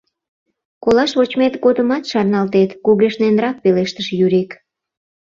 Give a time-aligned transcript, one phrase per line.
[0.83, 4.51] Колаш вочмет годымат шарналтет,— кугешненрак пелештыш Юрик.